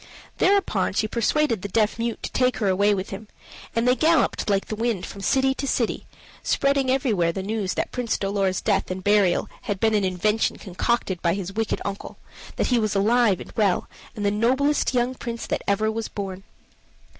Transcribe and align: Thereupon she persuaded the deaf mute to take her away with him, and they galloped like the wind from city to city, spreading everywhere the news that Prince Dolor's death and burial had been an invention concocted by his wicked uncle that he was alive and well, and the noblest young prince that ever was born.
Thereupon 0.39 0.93
she 0.93 1.07
persuaded 1.07 1.61
the 1.61 1.67
deaf 1.67 1.99
mute 1.99 2.23
to 2.23 2.31
take 2.31 2.57
her 2.57 2.67
away 2.67 2.91
with 2.95 3.11
him, 3.11 3.27
and 3.75 3.87
they 3.87 3.95
galloped 3.95 4.49
like 4.49 4.65
the 4.65 4.75
wind 4.75 5.05
from 5.05 5.21
city 5.21 5.53
to 5.53 5.67
city, 5.67 6.07
spreading 6.41 6.89
everywhere 6.89 7.31
the 7.31 7.43
news 7.43 7.75
that 7.75 7.91
Prince 7.91 8.17
Dolor's 8.17 8.61
death 8.61 8.89
and 8.89 9.03
burial 9.03 9.47
had 9.69 9.79
been 9.79 9.93
an 9.93 10.03
invention 10.03 10.57
concocted 10.57 11.21
by 11.21 11.35
his 11.35 11.53
wicked 11.53 11.81
uncle 11.85 12.17
that 12.55 12.65
he 12.73 12.79
was 12.79 12.95
alive 12.95 13.39
and 13.39 13.51
well, 13.55 13.87
and 14.15 14.25
the 14.25 14.31
noblest 14.31 14.95
young 14.95 15.13
prince 15.13 15.45
that 15.45 15.61
ever 15.67 15.91
was 15.91 16.07
born. 16.07 16.41